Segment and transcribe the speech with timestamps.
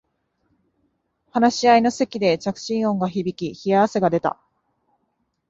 [1.29, 4.39] 話し合いの席で着信音が響き冷や汗が出た